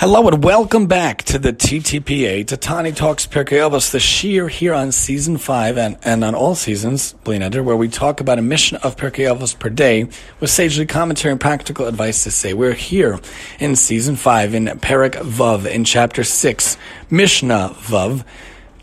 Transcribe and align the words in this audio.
Hello 0.00 0.28
and 0.28 0.44
welcome 0.44 0.86
back 0.86 1.24
to 1.24 1.40
the 1.40 1.52
TTPA, 1.52 2.46
to 2.46 2.56
Tani 2.56 2.92
Talks 2.92 3.26
Pirkei 3.26 3.58
Avos, 3.58 3.90
the 3.90 3.98
shiur 3.98 4.48
here 4.48 4.72
on 4.72 4.92
season 4.92 5.38
five 5.38 5.76
and, 5.76 5.98
and 6.04 6.22
on 6.22 6.36
all 6.36 6.54
seasons, 6.54 7.14
bli 7.24 7.36
neder, 7.40 7.64
where 7.64 7.76
we 7.76 7.88
talk 7.88 8.20
about 8.20 8.38
a 8.38 8.42
Mishnah 8.42 8.78
of 8.84 8.94
Pirkei 8.94 9.58
per 9.58 9.68
day 9.68 10.04
with 10.38 10.50
sagely 10.50 10.86
commentary 10.86 11.32
and 11.32 11.40
practical 11.40 11.88
advice 11.88 12.22
to 12.22 12.30
say. 12.30 12.54
We're 12.54 12.74
here 12.74 13.18
in 13.58 13.74
season 13.74 14.14
five 14.14 14.54
in 14.54 14.66
Perek 14.66 15.14
Vav 15.14 15.66
in 15.68 15.82
chapter 15.82 16.22
six, 16.22 16.78
Mishnah 17.10 17.74
Vav, 17.80 18.24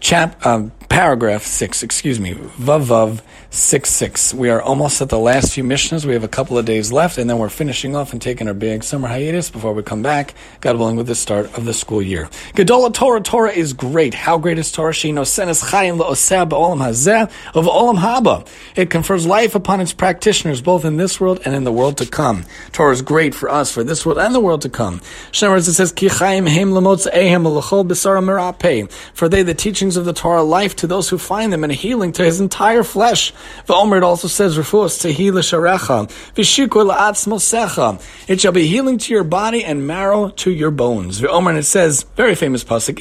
chap, 0.02 0.46
um, 0.46 0.74
paragraph 0.96 1.44
six, 1.44 1.84
excuse 1.84 2.22
me, 2.22 2.36
Vav 2.36 2.86
Vav 2.86 3.22
six 3.50 3.90
six. 3.90 4.34
We 4.34 4.50
are 4.50 4.62
almost 4.62 5.02
at 5.02 5.10
the 5.10 5.20
last 5.20 5.54
few 5.54 5.64
Mishnahs. 5.64 6.06
We 6.06 6.14
have 6.14 6.24
a 6.24 6.30
couple 6.30 6.58
of 6.58 6.64
days 6.64 6.90
left, 6.90 7.18
and 7.18 7.30
then 7.30 7.38
we're 7.38 7.50
finishing 7.50 7.98
off 7.98 8.14
and 8.14 8.22
taking 8.22 8.48
our 8.48 8.54
big 8.54 8.82
summer 8.82 9.10
hiatus 9.10 9.50
before 9.50 9.74
we 9.74 9.84
come 9.84 10.02
back. 10.02 10.34
God 10.62 10.78
willing, 10.78 10.96
with 10.96 11.08
the 11.08 11.16
start 11.16 11.58
of 11.58 11.66
the 11.66 11.74
school 11.74 12.02
year. 12.02 12.30
Gedola 12.54 12.94
Torah 12.94 13.20
Torah 13.20 13.52
is 13.52 13.74
great. 13.74 14.14
How 14.14 14.38
great 14.38 14.58
is 14.58 14.72
Torah? 14.72 14.94
She 14.94 15.12
knows, 15.12 15.30
senes 15.30 15.62
chayim 15.62 16.00
le'oseh 16.00 16.48
ba'olam 16.48 16.78
hazeh 16.78 17.30
of 17.54 17.66
olam 17.66 17.98
haba. 17.98 18.48
It 18.78 18.90
confers 18.90 19.26
life 19.26 19.54
upon 19.54 19.82
its 19.82 19.92
practitioners, 19.92 20.62
both 20.62 20.86
in 20.86 20.96
this 20.96 21.20
world 21.20 21.42
and 21.44 21.54
in 21.54 21.66
the 21.66 21.74
world 21.74 21.98
to 21.98 22.06
come. 22.06 22.46
Torah 22.72 22.94
is 22.94 23.02
great 23.02 23.36
for 23.36 23.50
us 23.50 23.70
for 23.70 23.84
this 23.84 24.06
world 24.06 24.18
and 24.18 24.34
the 24.34 24.40
world 24.40 24.62
to 24.62 24.70
come. 24.70 25.02
Shemar 25.34 25.58
it 25.58 25.64
says 25.64 25.92
ki 25.92 26.08
chayim 26.08 26.48
heim 26.48 26.72
lemotz 26.72 27.06
ehem 27.12 27.44
b'sara 27.44 28.24
merapeh. 28.24 28.90
For 29.14 29.28
they 29.28 29.44
the 29.44 29.54
teachings 29.54 29.98
of 29.98 30.06
the 30.06 30.14
Torah 30.14 30.44
life 30.44 30.78
to 30.78 30.85
those 30.88 31.10
who 31.10 31.18
find 31.18 31.52
them 31.52 31.64
and 31.64 31.74
healing 31.74 32.12
to 32.14 32.24
his 32.24 32.40
entire 32.40 32.84
flesh. 32.84 33.34
V'omer 33.68 33.98
it 33.98 34.04
also 34.04 34.28
says, 34.28 34.58
Refuos 34.58 35.00
tehi 35.00 35.32
l'sharecha, 35.34 36.08
v'shikul 36.34 36.92
mosecha. 37.28 38.02
It 38.28 38.42
shall 38.42 38.52
be 38.52 38.68
healing 38.68 38.98
to 39.00 39.14
your 39.14 39.24
body 39.24 39.64
and 39.64 39.88
marrow 39.88 40.30
to 40.30 40.52
your 40.52 40.72
bones. 40.72 41.22
V'omer 41.22 41.50
and 41.50 41.58
it 41.60 41.64
says, 41.64 42.04
very 42.16 42.36
famous 42.36 42.64
pasuk. 42.64 43.00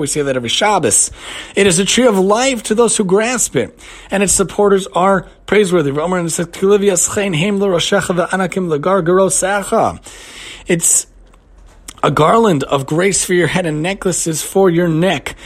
We 0.00 0.06
say 0.06 0.22
that 0.22 0.36
every 0.36 0.48
Shabbos. 0.48 1.10
It 1.56 1.66
is 1.66 1.78
a 1.78 1.84
tree 1.84 2.06
of 2.06 2.18
life 2.18 2.62
to 2.64 2.74
those 2.74 2.96
who 2.96 3.04
grasp 3.04 3.56
it, 3.56 3.78
and 4.10 4.22
its 4.22 4.32
supporters 4.32 4.86
are 4.88 5.28
praiseworthy. 5.46 5.90
V'omer 5.90 6.18
and 6.18 6.28
it 6.28 6.30
says. 6.30 6.48
It's 10.66 11.06
a 12.02 12.10
garland 12.10 12.64
of 12.64 12.86
grace 12.86 13.24
for 13.24 13.34
your 13.34 13.46
head 13.46 13.66
and 13.66 13.82
necklaces 13.82 14.42
for 14.42 14.70
your 14.70 14.88
neck. 14.88 15.36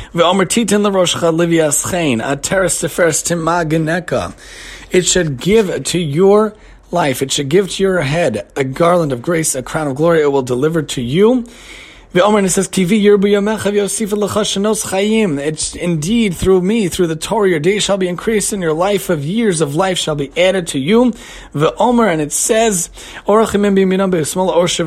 It 4.91 5.07
should 5.07 5.41
give 5.41 5.85
to 5.85 5.99
your 5.99 6.55
life, 6.91 7.23
it 7.23 7.33
should 7.33 7.49
give 7.49 7.71
to 7.71 7.83
your 7.83 8.01
head 8.03 8.47
a 8.55 8.63
garland 8.63 9.13
of 9.13 9.21
grace, 9.21 9.55
a 9.57 9.63
crown 9.63 9.89
of 9.89 9.97
glory 9.97 10.23
it 10.23 10.31
will 10.31 10.43
deliver 10.43 10.83
to 10.83 11.03
you. 11.03 11.45
V'omer, 12.15 12.39
and 12.39 12.47
it 12.47 12.51
says, 12.51 12.69
It's 15.47 15.75
indeed 15.75 16.35
through 16.37 16.63
me, 16.63 16.87
through 16.87 17.09
the 17.09 17.17
Torah, 17.17 17.49
your 17.49 17.59
days 17.59 17.83
shall 17.83 17.97
be 17.97 18.07
increased, 18.07 18.53
and 18.53 18.63
your 18.63 18.73
life 18.73 19.11
of 19.11 19.25
years 19.25 19.61
of 19.61 19.75
life 19.75 19.99
shall 19.99 20.15
be 20.15 20.31
added 20.41 20.69
to 20.69 20.79
you. 20.79 21.13
And 21.55 22.21
it 22.21 22.31
says, 22.31 22.89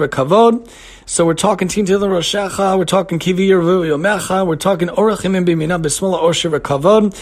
kavod. 0.07 0.69
so 1.05 1.25
we're 1.25 1.33
talking 1.33 1.67
Tintil 1.67 1.99
Roshacha, 1.99 2.77
we're 2.77 2.85
talking 2.85 3.19
Kivi 3.19 3.49
Yomecha, 3.49 4.47
we're 4.47 4.55
talking 4.55 4.87
Orachim 4.87 5.45
Bimina 5.45 5.81
Bismillah 5.81 6.21
Osher 6.21 6.57
Kavod. 6.61 7.13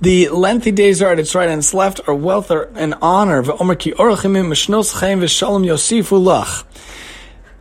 The 0.00 0.30
lengthy 0.30 0.72
days 0.72 1.02
are 1.02 1.12
at 1.12 1.18
its 1.18 1.34
right 1.34 1.50
and 1.50 1.58
its 1.58 1.74
left 1.74 2.00
are 2.08 2.14
wealth 2.14 2.50
and 2.50 2.94
honor. 3.02 3.42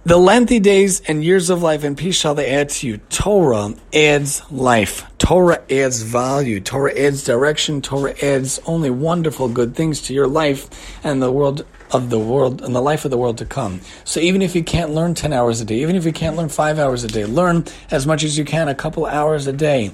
The 0.10 0.18
lengthy 0.18 0.60
days 0.60 1.02
and 1.02 1.24
years 1.24 1.52
of 1.52 1.62
life 1.62 1.84
and 1.84 1.96
peace 1.96 2.16
shall 2.16 2.34
they 2.34 2.50
add 2.50 2.70
to 2.70 2.88
you. 2.88 2.98
Torah 2.98 3.76
adds 3.94 4.42
life. 4.52 5.06
Torah 5.20 5.62
adds 5.70 6.02
value. 6.02 6.60
Torah 6.60 7.00
adds 7.00 7.24
direction. 7.24 7.80
Torah 7.80 8.16
adds 8.20 8.60
only 8.66 8.90
wonderful 8.90 9.50
good 9.50 9.76
things 9.76 10.02
to 10.08 10.16
your 10.16 10.26
life 10.26 10.68
and 11.04 11.22
the 11.22 11.32
world 11.32 11.64
of 11.92 12.10
the 12.10 12.20
world 12.20 12.62
and 12.62 12.76
the 12.76 12.82
life 12.82 13.06
of 13.06 13.12
the 13.12 13.18
world 13.18 13.38
to 13.40 13.46
come. 13.46 13.82
So 14.04 14.20
even 14.20 14.42
if 14.42 14.56
you 14.56 14.64
can't 14.64 14.92
learn 14.92 15.14
10 15.14 15.34
hours 15.34 15.62
a 15.62 15.66
day, 15.66 15.82
even 15.82 15.96
if 15.96 16.06
you 16.06 16.14
can't 16.14 16.36
learn 16.36 16.50
5 16.50 16.80
hours 16.80 17.04
a 17.04 17.08
day, 17.08 17.26
learn 17.26 17.66
as 17.92 18.06
much 18.06 18.24
as 18.24 18.38
you 18.38 18.46
can 18.46 18.68
a 18.68 18.76
couple 18.76 19.06
hours 19.06 19.48
a 19.48 19.54
day. 19.54 19.92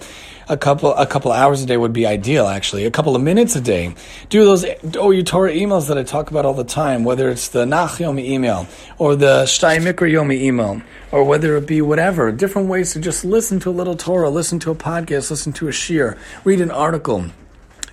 A 0.48 0.58
couple 0.58 0.94
a 0.94 1.08
couple 1.08 1.32
hours 1.32 1.64
a 1.64 1.66
day 1.66 1.76
would 1.76 1.92
be 1.92 2.06
ideal 2.06 2.46
actually. 2.46 2.86
A 2.86 2.92
couple 2.92 3.16
of 3.16 3.22
minutes 3.24 3.56
a 3.56 3.62
day. 3.62 3.96
Do 4.30 4.46
those 4.46 4.64
oh 4.96 5.10
your 5.10 5.24
Torah 5.24 5.52
emails 5.52 5.88
that 5.88 5.98
I 5.98 6.04
talk 6.04 6.30
about 6.30 6.46
all 6.46 6.54
the 6.54 6.64
time, 6.64 7.04
whether 7.04 7.30
it's 7.30 7.48
the 7.48 7.66
Nach 7.66 7.94
Yomi 7.94 8.26
email 8.26 8.68
or 9.00 9.16
the 9.16 9.46
Shtay 9.46 9.80
Mikra 9.80 10.08
Yomi 10.08 10.40
email 10.40 10.84
or 11.12 11.24
whether 11.24 11.58
it 11.58 11.66
be 11.66 11.82
whatever, 11.82 12.32
different 12.32 12.68
ways 12.68 12.94
to 12.94 13.00
just 13.00 13.26
listen 13.26 13.60
to 13.62 13.72
a 13.72 13.72
little 13.72 13.96
Torah, 13.96 14.30
listen 14.30 14.60
to 14.60 14.70
a 14.70 14.76
podcast, 14.76 15.32
listen 15.32 15.52
to 15.54 15.68
a 15.68 15.72
shiur, 15.72 16.16
read 16.44 16.62
an 16.62 16.70
article 16.70 17.26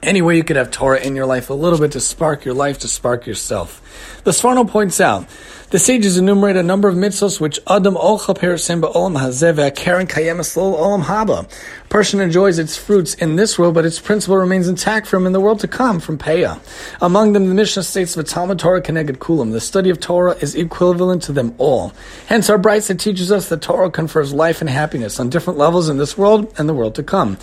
any 0.03 0.23
way 0.23 0.37
you 0.37 0.45
could 0.45 0.57
have 0.57 0.71
Torah 0.71 1.01
in 1.01 1.15
your 1.15 1.27
life 1.27 1.51
a 1.51 1.55
little 1.55 1.79
bit 1.79 1.93
to 1.93 2.01
spark 2.01 2.45
your 2.45 2.55
life, 2.55 2.81
to 2.81 2.89
spark 2.89 3.27
yourself. 3.27 3.79
The 4.25 4.33
Sforno 4.33 4.69
points 4.69 5.01
out 5.01 5.27
the 5.71 5.79
sages 5.79 6.19
enumerate 6.19 6.57
a 6.57 6.63
number 6.63 6.87
of 6.87 6.97
mitzvahs 6.97 7.41
which 7.41 7.59
Adam 7.67 7.95
Olcha 7.95 8.37
Perisim 8.37 8.83
Olam 8.83 9.19
Hazeh 9.19 9.75
Karen 9.75 10.07
Kayemas 10.07 10.55
Olam 10.55 11.03
Haba. 11.03 11.49
Person 11.89 12.21
enjoys 12.21 12.59
its 12.59 12.77
fruits 12.77 13.15
in 13.15 13.37
this 13.37 13.59
world, 13.59 13.75
but 13.75 13.87
its 13.87 13.99
principle 13.99 14.37
remains 14.37 14.69
intact 14.69 15.07
for 15.07 15.17
him 15.17 15.27
in 15.27 15.33
the 15.33 15.41
world 15.41 15.61
to 15.61 15.69
come, 15.69 15.99
from 15.99 16.19
Peah. 16.19 16.61
Among 17.01 17.33
them, 17.33 17.49
the 17.49 17.55
Mishnah 17.55 17.85
states 17.85 18.15
that 18.15 18.27
Talmud 18.27 18.59
Torah 18.59 18.83
Keneged 18.83 19.17
Kulam. 19.17 19.53
The 19.53 19.61
study 19.61 19.89
of 19.89 19.99
Torah 19.99 20.37
is 20.41 20.55
equivalent 20.55 21.23
to 21.25 21.33
them 21.33 21.55
all. 21.57 21.93
Hence, 22.27 22.51
our 22.51 22.59
Brisa 22.59 22.99
teaches 22.99 23.33
us 23.33 23.49
that 23.49 23.63
Torah 23.63 23.91
confers 23.91 24.35
life 24.35 24.61
and 24.61 24.69
happiness 24.69 25.19
on 25.21 25.31
different 25.31 25.59
levels 25.59 25.89
in 25.89 25.97
this 25.97 26.19
world 26.19 26.53
and 26.59 26.69
the 26.69 26.75
world 26.75 26.95
to 26.97 27.03
come. 27.03 27.39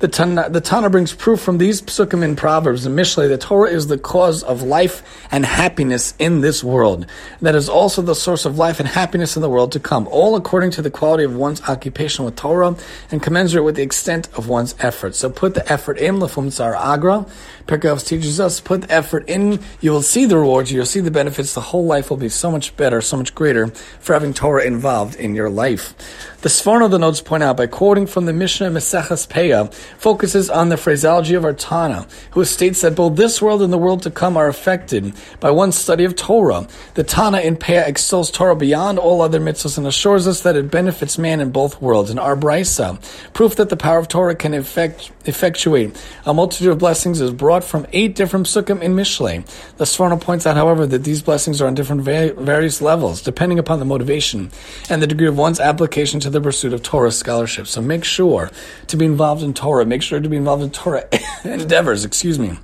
The 0.00 0.08
Tana, 0.08 0.50
the 0.50 0.60
Tana 0.60 0.90
brings 0.90 1.14
proof 1.14 1.40
from 1.40 1.58
these 1.58 1.80
psukim 2.04 2.22
in 2.22 2.36
Proverbs 2.36 2.84
and 2.86 2.98
Mishlei 2.98 3.28
the 3.28 3.38
Torah 3.38 3.70
is 3.70 3.86
the 3.86 3.98
cause 3.98 4.42
of 4.42 4.62
life 4.62 5.02
and 5.30 5.44
happiness 5.44 6.14
in 6.18 6.40
this 6.40 6.62
world. 6.62 7.06
That 7.40 7.54
is 7.54 7.68
also 7.68 8.02
the 8.02 8.14
source 8.14 8.44
of 8.44 8.58
life 8.58 8.78
and 8.78 8.88
happiness 8.88 9.36
in 9.36 9.42
the 9.42 9.48
world 9.48 9.72
to 9.72 9.80
come, 9.80 10.06
all 10.08 10.36
according 10.36 10.70
to 10.72 10.82
the 10.82 10.90
quality 10.90 11.24
of 11.24 11.34
one's 11.34 11.62
occupation 11.62 12.24
with 12.24 12.36
Torah 12.36 12.76
and 13.10 13.22
commensurate 13.22 13.64
with 13.64 13.76
the 13.76 13.82
extent 13.82 14.28
of 14.34 14.48
one's 14.48 14.74
effort. 14.80 15.14
So 15.14 15.30
put 15.30 15.54
the 15.54 15.70
effort 15.72 15.98
in, 15.98 16.16
lefum 16.16 16.50
tsar 16.50 16.74
agra. 16.74 17.26
Pirkei 17.66 18.06
teaches 18.06 18.40
us, 18.40 18.60
put 18.60 18.82
the 18.82 18.92
effort 18.92 19.26
in, 19.26 19.60
you 19.80 19.90
will 19.90 20.02
see 20.02 20.26
the 20.26 20.36
rewards, 20.36 20.70
you'll 20.70 20.84
see 20.84 21.00
the 21.00 21.10
benefits, 21.10 21.54
the 21.54 21.60
whole 21.60 21.86
life 21.86 22.10
will 22.10 22.18
be 22.18 22.28
so 22.28 22.50
much 22.50 22.76
better, 22.76 23.00
so 23.00 23.16
much 23.16 23.34
greater 23.34 23.68
for 23.68 24.12
having 24.12 24.34
Torah 24.34 24.64
involved 24.64 25.16
in 25.16 25.34
your 25.34 25.48
life. 25.48 25.94
The 26.42 26.50
Sforno 26.50 26.90
the 26.90 26.98
notes 26.98 27.22
point 27.22 27.42
out 27.42 27.56
by 27.56 27.66
quoting 27.66 28.06
from 28.06 28.26
the 28.26 28.34
Mishnah 28.34 28.70
Meseches 28.70 29.26
Peah 29.26 29.72
focuses 29.96 30.50
on 30.50 30.68
the 30.68 30.76
phraseology 30.76 31.34
of 31.34 31.44
our 31.46 31.54
Tana, 31.54 31.93
who 32.32 32.44
states 32.44 32.80
that 32.80 32.94
both 32.94 33.16
this 33.16 33.40
world 33.40 33.62
and 33.62 33.72
the 33.72 33.78
world 33.78 34.02
to 34.02 34.10
come 34.10 34.36
are 34.36 34.48
affected 34.48 35.12
by 35.40 35.50
one 35.50 35.72
study 35.72 36.04
of 36.04 36.16
Torah. 36.16 36.66
The 36.94 37.04
Tana 37.04 37.40
in 37.40 37.56
Peah 37.56 37.86
extols 37.86 38.30
Torah 38.30 38.56
beyond 38.56 38.98
all 38.98 39.20
other 39.20 39.40
mitzvahs 39.40 39.78
and 39.78 39.86
assures 39.86 40.26
us 40.26 40.42
that 40.42 40.56
it 40.56 40.70
benefits 40.70 41.18
man 41.18 41.40
in 41.40 41.50
both 41.50 41.80
worlds. 41.80 42.10
In 42.10 42.18
our 42.18 42.36
Brisa, 42.36 42.98
proof 43.32 43.56
that 43.56 43.68
the 43.68 43.76
power 43.76 43.98
of 43.98 44.08
Torah 44.08 44.34
can 44.34 44.54
effect, 44.54 45.10
effectuate 45.24 45.96
a 46.26 46.34
multitude 46.34 46.68
of 46.68 46.78
blessings 46.78 47.20
is 47.20 47.32
brought 47.32 47.64
from 47.64 47.86
eight 47.92 48.14
different 48.14 48.46
psukim 48.46 48.82
in 48.82 48.94
Mishlei. 48.94 49.44
The 49.76 49.84
Sforno 49.84 50.20
points 50.20 50.46
out, 50.46 50.56
however, 50.56 50.86
that 50.86 51.04
these 51.04 51.22
blessings 51.22 51.60
are 51.60 51.66
on 51.66 51.74
different 51.74 52.02
va- 52.02 52.34
various 52.34 52.80
levels, 52.80 53.22
depending 53.22 53.58
upon 53.58 53.78
the 53.78 53.84
motivation 53.84 54.50
and 54.88 55.02
the 55.02 55.06
degree 55.06 55.26
of 55.26 55.36
one's 55.36 55.60
application 55.60 56.20
to 56.20 56.30
the 56.30 56.40
pursuit 56.40 56.72
of 56.72 56.82
Torah 56.82 57.12
scholarship. 57.12 57.66
So 57.66 57.80
make 57.80 58.04
sure 58.04 58.50
to 58.86 58.96
be 58.96 59.04
involved 59.04 59.42
in 59.42 59.54
Torah. 59.54 59.84
Make 59.84 60.02
sure 60.02 60.20
to 60.20 60.28
be 60.28 60.36
involved 60.36 60.62
in 60.62 60.70
Torah 60.70 61.08
endeavors, 61.60 62.04
excuse 62.04 62.38
me 62.38 62.58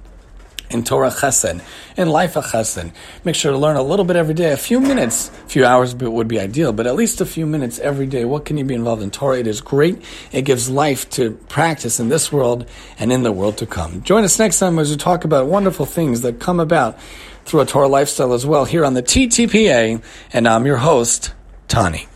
in 0.70 0.84
Torah 0.84 1.10
Chesed, 1.10 1.60
in 1.96 2.08
Life 2.08 2.36
of 2.36 2.44
Chesed. 2.44 2.92
Make 3.24 3.34
sure 3.34 3.52
to 3.52 3.58
learn 3.58 3.76
a 3.76 3.82
little 3.82 4.04
bit 4.04 4.16
every 4.16 4.34
day. 4.34 4.52
A 4.52 4.56
few 4.56 4.80
minutes, 4.80 5.28
a 5.28 5.48
few 5.48 5.64
hours 5.64 5.94
would 5.94 6.28
be 6.28 6.38
ideal, 6.38 6.72
but 6.72 6.86
at 6.86 6.94
least 6.94 7.20
a 7.20 7.26
few 7.26 7.44
minutes 7.44 7.78
every 7.80 8.06
day. 8.06 8.24
What 8.24 8.44
can 8.44 8.56
you 8.56 8.64
be 8.64 8.74
involved 8.74 9.02
in 9.02 9.10
Torah? 9.10 9.38
It 9.38 9.46
is 9.46 9.60
great. 9.60 10.00
It 10.32 10.42
gives 10.42 10.70
life 10.70 11.10
to 11.10 11.32
practice 11.48 11.98
in 11.98 12.08
this 12.08 12.32
world 12.32 12.68
and 12.98 13.12
in 13.12 13.22
the 13.22 13.32
world 13.32 13.58
to 13.58 13.66
come. 13.66 14.02
Join 14.02 14.24
us 14.24 14.38
next 14.38 14.58
time 14.58 14.78
as 14.78 14.90
we 14.90 14.96
talk 14.96 15.24
about 15.24 15.46
wonderful 15.46 15.86
things 15.86 16.20
that 16.22 16.38
come 16.38 16.60
about 16.60 16.98
through 17.44 17.60
a 17.60 17.66
Torah 17.66 17.88
lifestyle 17.88 18.32
as 18.32 18.46
well 18.46 18.64
here 18.64 18.84
on 18.84 18.94
the 18.94 19.02
TTPA, 19.02 20.02
and 20.32 20.48
I'm 20.48 20.66
your 20.66 20.76
host, 20.76 21.34
Tani. 21.68 22.06